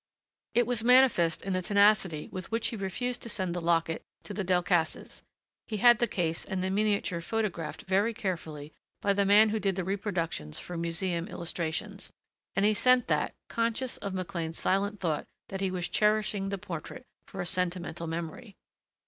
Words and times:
It 0.55 0.65
was 0.65 0.83
manifest 0.83 1.43
in 1.43 1.53
the 1.53 1.61
tenacity 1.61 2.27
with 2.31 2.49
which 2.51 2.69
he 2.69 2.75
refused 2.75 3.21
to 3.21 3.29
send 3.29 3.53
the 3.53 3.61
locket 3.61 4.01
to 4.23 4.33
the 4.33 4.43
Delcassés. 4.43 5.21
He 5.67 5.77
had 5.77 5.99
the 5.99 6.07
case 6.07 6.43
and 6.43 6.63
the 6.63 6.71
miniature 6.71 7.21
photographed 7.21 7.83
very 7.83 8.11
carefully 8.11 8.73
by 8.99 9.13
the 9.13 9.25
man 9.25 9.49
who 9.49 9.59
did 9.59 9.75
the 9.75 9.83
reproductions 9.83 10.57
for 10.57 10.75
museum 10.75 11.27
illustrations, 11.27 12.11
and 12.55 12.65
he 12.65 12.73
sent 12.73 13.09
that, 13.09 13.35
conscious 13.47 13.97
of 13.97 14.15
McLean's 14.15 14.57
silent 14.59 14.99
thought 14.99 15.27
that 15.49 15.61
he 15.61 15.69
was 15.69 15.87
cherishing 15.87 16.49
the 16.49 16.57
portrait 16.57 17.05
for 17.27 17.39
a 17.39 17.45
sentimental 17.45 18.07
memory. 18.07 18.55